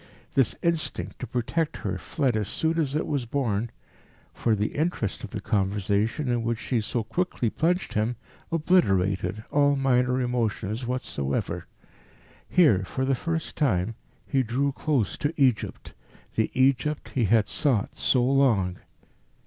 This 0.33 0.55
instinct 0.63 1.19
to 1.19 1.27
protect 1.27 1.77
her 1.77 1.99
fled 1.99 2.35
as 2.35 2.47
soon 2.47 2.79
as 2.79 2.95
it 2.95 3.05
was 3.05 3.27
born, 3.27 3.69
for 4.33 4.55
the 4.55 4.73
interest 4.73 5.23
of 5.23 5.29
the 5.29 5.41
conversation 5.41 6.27
in 6.27 6.41
which 6.41 6.57
she 6.57 6.81
so 6.81 7.03
quickly 7.03 7.51
plunged 7.51 7.93
him 7.93 8.15
obliterated 8.51 9.43
all 9.51 9.75
minor 9.75 10.19
emotions 10.19 10.87
whatsoever. 10.87 11.67
Here, 12.49 12.83
for 12.83 13.05
the 13.05 13.13
first 13.13 13.55
time, 13.55 13.93
he 14.25 14.41
drew 14.41 14.71
close 14.71 15.15
to 15.19 15.39
Egypt, 15.39 15.93
the 16.33 16.49
Egypt 16.59 17.09
he 17.09 17.25
had 17.25 17.47
sought 17.47 17.95
so 17.95 18.23
long. 18.25 18.79